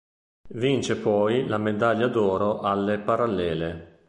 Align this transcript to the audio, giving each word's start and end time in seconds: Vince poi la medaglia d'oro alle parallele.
Vince 0.55 0.95
poi 0.97 1.45
la 1.45 1.59
medaglia 1.59 2.07
d'oro 2.07 2.61
alle 2.61 2.97
parallele. 2.97 3.99